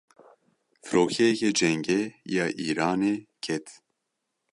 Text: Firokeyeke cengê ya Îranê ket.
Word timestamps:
Firokeyeke 0.85 1.49
cengê 1.59 2.01
ya 2.35 2.45
Îranê 2.67 3.15
ket. 3.43 3.65